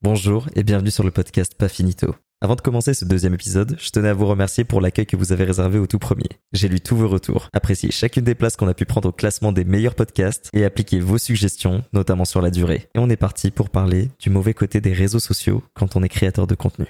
[0.00, 2.14] Bonjour et bienvenue sur le podcast Pas Finito.
[2.40, 5.32] Avant de commencer ce deuxième épisode, je tenais à vous remercier pour l'accueil que vous
[5.32, 6.28] avez réservé au tout premier.
[6.52, 9.50] J'ai lu tous vos retours, apprécié chacune des places qu'on a pu prendre au classement
[9.50, 12.88] des meilleurs podcasts et appliqué vos suggestions, notamment sur la durée.
[12.94, 16.08] Et on est parti pour parler du mauvais côté des réseaux sociaux quand on est
[16.08, 16.86] créateur de contenu.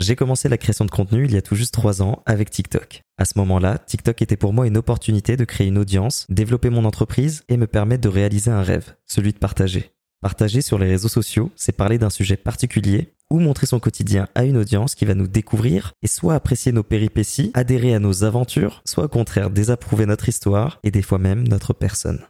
[0.00, 3.02] J'ai commencé la création de contenu il y a tout juste trois ans avec TikTok.
[3.16, 6.84] À ce moment-là, TikTok était pour moi une opportunité de créer une audience, développer mon
[6.84, 9.92] entreprise et me permettre de réaliser un rêve, celui de partager.
[10.20, 14.44] Partager sur les réseaux sociaux, c'est parler d'un sujet particulier ou montrer son quotidien à
[14.44, 18.82] une audience qui va nous découvrir et soit apprécier nos péripéties, adhérer à nos aventures,
[18.84, 22.20] soit au contraire désapprouver notre histoire et des fois même notre personne.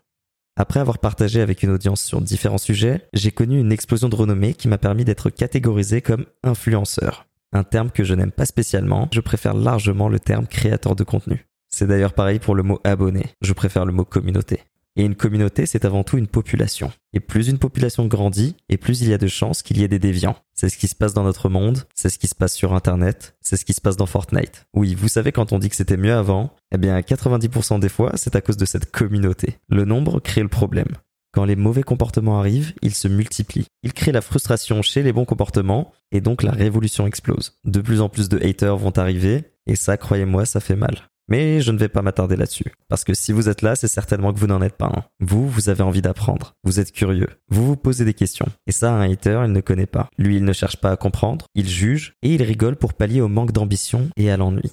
[0.56, 4.54] Après avoir partagé avec une audience sur différents sujets, j'ai connu une explosion de renommée
[4.54, 7.26] qui m'a permis d'être catégorisé comme influenceur.
[7.52, 11.46] Un terme que je n'aime pas spécialement, je préfère largement le terme créateur de contenu.
[11.68, 14.60] C'est d'ailleurs pareil pour le mot abonné, je préfère le mot communauté.
[15.00, 16.92] Et une communauté, c'est avant tout une population.
[17.14, 19.88] Et plus une population grandit, et plus il y a de chances qu'il y ait
[19.88, 20.36] des déviants.
[20.52, 23.34] C'est ce qui se passe dans notre monde, c'est ce qui se passe sur Internet,
[23.40, 24.66] c'est ce qui se passe dans Fortnite.
[24.74, 28.12] Oui, vous savez quand on dit que c'était mieux avant, eh bien 90% des fois,
[28.16, 29.56] c'est à cause de cette communauté.
[29.70, 30.94] Le nombre crée le problème.
[31.32, 33.68] Quand les mauvais comportements arrivent, ils se multiplient.
[33.82, 37.58] Ils créent la frustration chez les bons comportements, et donc la révolution explose.
[37.64, 41.08] De plus en plus de haters vont arriver, et ça, croyez-moi, ça fait mal.
[41.30, 42.72] Mais je ne vais pas m'attarder là-dessus.
[42.88, 45.04] Parce que si vous êtes là, c'est certainement que vous n'en êtes pas un.
[45.20, 46.54] Vous, vous avez envie d'apprendre.
[46.64, 47.28] Vous êtes curieux.
[47.48, 48.48] Vous vous posez des questions.
[48.66, 50.10] Et ça, un hater, il ne connaît pas.
[50.18, 51.46] Lui, il ne cherche pas à comprendre.
[51.54, 52.14] Il juge.
[52.22, 54.72] Et il rigole pour pallier au manque d'ambition et à l'ennui.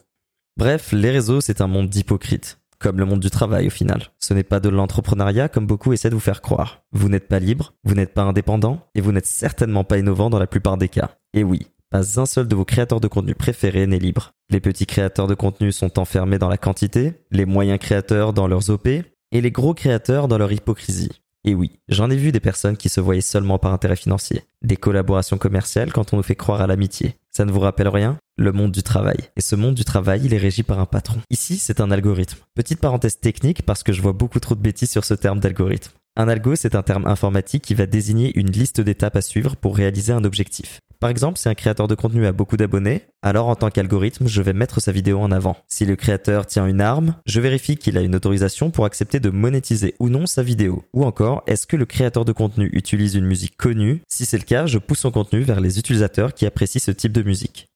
[0.58, 2.59] Bref, les réseaux, c'est un monde d'hypocrites.
[2.80, 4.08] Comme le monde du travail au final.
[4.19, 6.83] Ce n'est pas de l'entrepreneuriat comme beaucoup essaient de vous faire croire.
[6.91, 10.38] Vous n'êtes pas libre, vous n'êtes pas indépendant, et vous n'êtes certainement pas innovant dans
[10.38, 11.17] la plupart des cas.
[11.33, 14.32] Et oui, pas un seul de vos créateurs de contenu préférés n'est libre.
[14.50, 18.70] Les petits créateurs de contenu sont enfermés dans la quantité, les moyens créateurs dans leurs
[18.70, 21.22] OP, et les gros créateurs dans leur hypocrisie.
[21.44, 24.76] Et oui, j'en ai vu des personnes qui se voyaient seulement par intérêt financier, des
[24.76, 27.16] collaborations commerciales quand on nous fait croire à l'amitié.
[27.32, 28.18] Ça ne vous rappelle rien?
[28.38, 29.18] Le monde du travail.
[29.38, 31.22] Et ce monde du travail, il est régi par un patron.
[31.30, 32.40] Ici, c'est un algorithme.
[32.54, 35.92] Petite parenthèse technique parce que je vois beaucoup trop de bêtises sur ce terme d'algorithme.
[36.20, 39.78] Un algo, c'est un terme informatique qui va désigner une liste d'étapes à suivre pour
[39.78, 40.81] réaliser un objectif.
[41.00, 44.41] Par exemple, si un créateur de contenu a beaucoup d'abonnés, alors en tant qu'algorithme, je
[44.41, 45.58] vais mettre sa vidéo en avant.
[45.68, 49.30] Si le créateur tient une arme, je vérifie qu'il a une autorisation pour accepter de
[49.30, 50.84] monétiser ou non sa vidéo.
[50.94, 54.02] Ou encore, est-ce que le créateur de contenu utilise une musique connue?
[54.08, 57.12] Si c'est le cas, je pousse son contenu vers les utilisateurs qui apprécient ce type
[57.12, 57.68] de musique.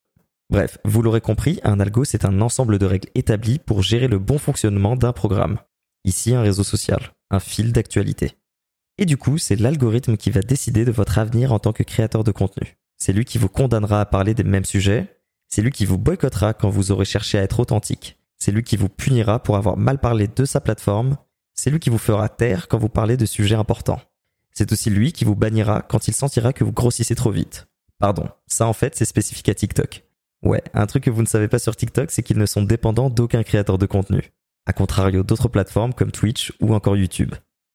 [0.49, 4.19] Bref, vous l'aurez compris, un algo c'est un ensemble de règles établies pour gérer le
[4.19, 5.59] bon fonctionnement d'un programme.
[6.03, 8.33] Ici un réseau social, un fil d'actualité.
[8.97, 12.23] Et du coup, c'est l'algorithme qui va décider de votre avenir en tant que créateur
[12.23, 12.75] de contenu.
[13.01, 15.07] C'est lui qui vous condamnera à parler des mêmes sujets.
[15.47, 18.19] C'est lui qui vous boycottera quand vous aurez cherché à être authentique.
[18.37, 21.17] C'est lui qui vous punira pour avoir mal parlé de sa plateforme.
[21.55, 23.99] C'est lui qui vous fera taire quand vous parlez de sujets importants.
[24.51, 27.67] C'est aussi lui qui vous bannira quand il sentira que vous grossissez trop vite.
[27.97, 30.03] Pardon, ça en fait c'est spécifique à TikTok.
[30.43, 33.09] Ouais, un truc que vous ne savez pas sur TikTok, c'est qu'ils ne sont dépendants
[33.09, 34.31] d'aucun créateur de contenu.
[34.67, 37.33] A contrario d'autres plateformes comme Twitch ou encore YouTube.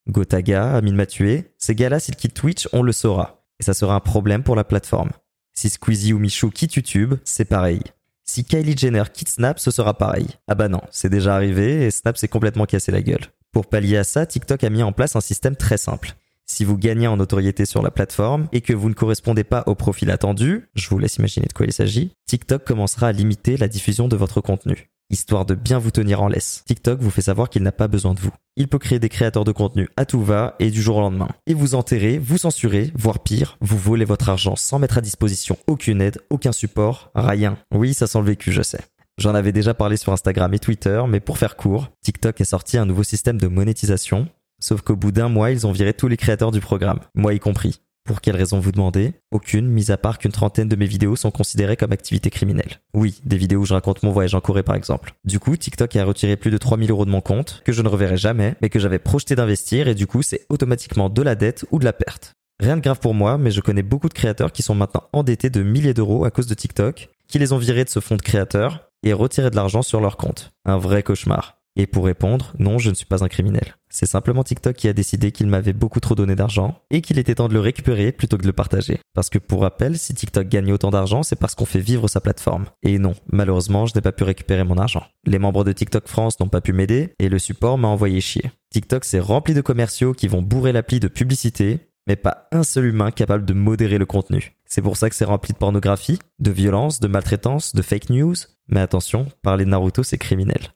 [0.09, 4.01] Gotaga, Amine Mathieu, ces gars-là s'ils quittent Twitch, on le saura et ça sera un
[4.01, 5.11] problème pour la plateforme.
[5.53, 7.81] Si Squeezie ou Michou quittent YouTube, c'est pareil.
[8.25, 10.27] Si Kylie Jenner quitte Snap, ce sera pareil.
[10.49, 13.27] Ah bah non, c'est déjà arrivé et Snap s'est complètement cassé la gueule.
[13.53, 16.15] Pour pallier à ça, TikTok a mis en place un système très simple.
[16.45, 19.75] Si vous gagnez en notoriété sur la plateforme et que vous ne correspondez pas au
[19.75, 23.69] profil attendu, je vous laisse imaginer de quoi il s'agit, TikTok commencera à limiter la
[23.69, 26.63] diffusion de votre contenu histoire de bien vous tenir en laisse.
[26.67, 28.33] TikTok vous fait savoir qu'il n'a pas besoin de vous.
[28.57, 31.29] Il peut créer des créateurs de contenu à tout va et du jour au lendemain.
[31.47, 35.57] Et vous enterrer, vous censurer, voire pire, vous voler votre argent sans mettre à disposition
[35.67, 37.59] aucune aide, aucun support, rien.
[37.73, 38.81] Oui, ça sent le vécu, je sais.
[39.19, 42.77] J'en avais déjà parlé sur Instagram et Twitter, mais pour faire court, TikTok a sorti
[42.77, 44.29] un nouveau système de monétisation,
[44.61, 47.39] sauf qu'au bout d'un mois, ils ont viré tous les créateurs du programme, moi y
[47.39, 47.81] compris.
[48.07, 49.15] Pour quelle raison vous demandez?
[49.33, 52.81] Aucune, mis à part qu'une trentaine de mes vidéos sont considérées comme activité criminelle.
[52.95, 55.15] Oui, des vidéos où je raconte mon voyage en Corée par exemple.
[55.25, 57.89] Du coup, TikTok a retiré plus de 3000 euros de mon compte, que je ne
[57.89, 61.67] reverrai jamais, mais que j'avais projeté d'investir et du coup c'est automatiquement de la dette
[61.73, 62.35] ou de la perte.
[62.61, 65.51] Rien de grave pour moi, mais je connais beaucoup de créateurs qui sont maintenant endettés
[65.51, 68.23] de milliers d'euros à cause de TikTok, qui les ont virés de ce fonds de
[68.23, 70.53] créateurs et retiré de l'argent sur leur compte.
[70.65, 71.56] Un vrai cauchemar.
[71.77, 73.77] Et pour répondre, non, je ne suis pas un criminel.
[73.89, 77.35] C'est simplement TikTok qui a décidé qu'il m'avait beaucoup trop donné d'argent et qu'il était
[77.35, 78.99] temps de le récupérer plutôt que de le partager.
[79.15, 82.21] Parce que pour rappel, si TikTok gagne autant d'argent, c'est parce qu'on fait vivre sa
[82.21, 82.67] plateforme.
[82.83, 85.05] Et non, malheureusement, je n'ai pas pu récupérer mon argent.
[85.25, 88.51] Les membres de TikTok France n'ont pas pu m'aider et le support m'a envoyé chier.
[88.71, 92.87] TikTok c'est rempli de commerciaux qui vont bourrer l'appli de publicité, mais pas un seul
[92.87, 94.57] humain capable de modérer le contenu.
[94.67, 98.35] C'est pour ça que c'est rempli de pornographie, de violence, de maltraitance, de fake news.
[98.69, 100.73] Mais attention, parler de Naruto c'est criminel.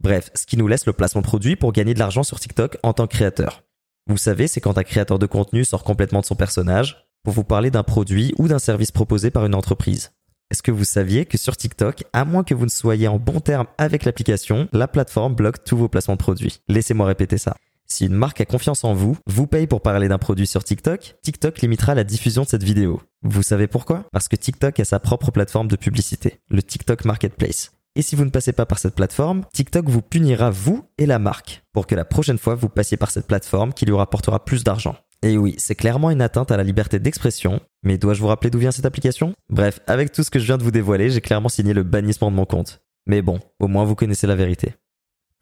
[0.00, 2.92] Bref, ce qui nous laisse le placement produit pour gagner de l'argent sur TikTok en
[2.92, 3.62] tant que créateur.
[4.08, 7.44] Vous savez, c'est quand un créateur de contenu sort complètement de son personnage, pour vous
[7.44, 10.12] parler d'un produit ou d'un service proposé par une entreprise.
[10.52, 13.40] Est-ce que vous saviez que sur TikTok, à moins que vous ne soyez en bon
[13.40, 16.60] terme avec l'application, la plateforme bloque tous vos placements de produits?
[16.68, 17.56] Laissez-moi répéter ça.
[17.88, 21.16] Si une marque a confiance en vous, vous paye pour parler d'un produit sur TikTok,
[21.22, 23.02] TikTok limitera la diffusion de cette vidéo.
[23.22, 24.04] Vous savez pourquoi?
[24.12, 27.72] Parce que TikTok a sa propre plateforme de publicité, le TikTok Marketplace.
[27.96, 31.18] Et si vous ne passez pas par cette plateforme, TikTok vous punira vous et la
[31.18, 34.64] marque pour que la prochaine fois vous passiez par cette plateforme qui lui rapportera plus
[34.64, 34.96] d'argent.
[35.22, 38.58] Et oui, c'est clairement une atteinte à la liberté d'expression, mais dois-je vous rappeler d'où
[38.58, 39.32] vient cette application?
[39.48, 42.30] Bref, avec tout ce que je viens de vous dévoiler, j'ai clairement signé le bannissement
[42.30, 42.82] de mon compte.
[43.06, 44.74] Mais bon, au moins vous connaissez la vérité.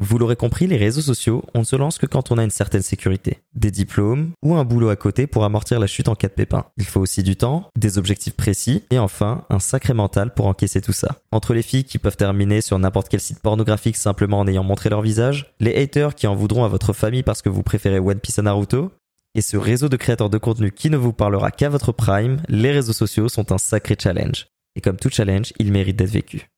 [0.01, 2.51] Vous l'aurez compris, les réseaux sociaux, on ne se lance que quand on a une
[2.51, 6.27] certaine sécurité, des diplômes ou un boulot à côté pour amortir la chute en cas
[6.27, 6.67] de pépin.
[6.77, 10.81] Il faut aussi du temps, des objectifs précis et enfin un sacré mental pour encaisser
[10.81, 11.17] tout ça.
[11.31, 14.91] Entre les filles qui peuvent terminer sur n'importe quel site pornographique simplement en ayant montré
[14.91, 18.19] leur visage, les haters qui en voudront à votre famille parce que vous préférez One
[18.19, 18.91] Piece à Naruto,
[19.37, 22.73] et ce réseau de créateurs de contenu qui ne vous parlera qu'à votre prime, les
[22.73, 24.47] réseaux sociaux sont un sacré challenge.
[24.77, 26.49] Et comme tout challenge, il mérite d'être vécu.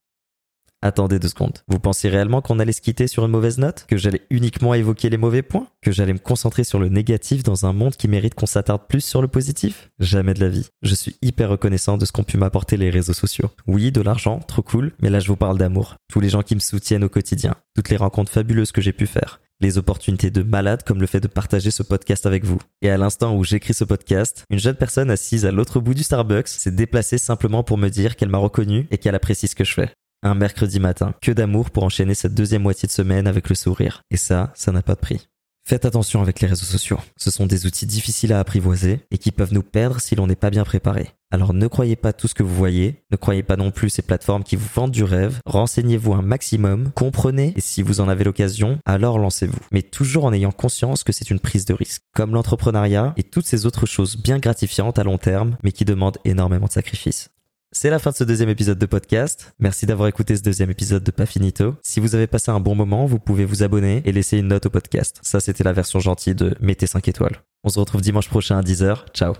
[0.83, 1.57] Attendez deux secondes.
[1.67, 3.85] Vous pensez réellement qu'on allait se quitter sur une mauvaise note?
[3.87, 5.67] Que j'allais uniquement évoquer les mauvais points?
[5.81, 9.01] Que j'allais me concentrer sur le négatif dans un monde qui mérite qu'on s'attarde plus
[9.01, 9.89] sur le positif?
[9.99, 10.67] Jamais de la vie.
[10.83, 13.49] Je suis hyper reconnaissant de ce qu'ont pu m'apporter les réseaux sociaux.
[13.65, 15.95] Oui, de l'argent, trop cool, mais là je vous parle d'amour.
[16.11, 17.55] Tous les gens qui me soutiennent au quotidien.
[17.75, 21.19] Toutes les rencontres fabuleuses que j'ai pu faire les opportunités de malade comme le fait
[21.19, 22.59] de partager ce podcast avec vous.
[22.83, 26.03] Et à l'instant où j'écris ce podcast, une jeune personne assise à l'autre bout du
[26.03, 29.63] Starbucks s'est déplacée simplement pour me dire qu'elle m'a reconnu et qu'elle apprécie ce que
[29.63, 29.89] je fais.
[30.23, 34.01] Un mercredi matin, que d'amour pour enchaîner cette deuxième moitié de semaine avec le sourire.
[34.09, 35.27] Et ça, ça n'a pas de prix.
[35.67, 36.97] Faites attention avec les réseaux sociaux.
[37.17, 40.37] Ce sont des outils difficiles à apprivoiser et qui peuvent nous perdre si l'on n'est
[40.37, 41.09] pas bien préparé.
[41.29, 44.01] Alors ne croyez pas tout ce que vous voyez, ne croyez pas non plus ces
[44.01, 48.23] plateformes qui vous vendent du rêve, renseignez-vous un maximum, comprenez et si vous en avez
[48.23, 49.59] l'occasion, alors lancez-vous.
[49.73, 53.45] Mais toujours en ayant conscience que c'est une prise de risque, comme l'entrepreneuriat et toutes
[53.45, 57.29] ces autres choses bien gratifiantes à long terme mais qui demandent énormément de sacrifices.
[57.73, 59.53] C'est la fin de ce deuxième épisode de podcast.
[59.59, 61.75] Merci d'avoir écouté ce deuxième épisode de Pas Finito.
[61.83, 64.67] Si vous avez passé un bon moment, vous pouvez vous abonner et laisser une note
[64.67, 65.19] au podcast.
[65.21, 67.43] Ça, c'était la version gentille de mettez 5 étoiles.
[67.65, 69.11] On se retrouve dimanche prochain à 10h.
[69.13, 69.33] Ciao